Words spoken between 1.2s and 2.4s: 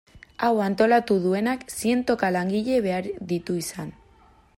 duenak zientoka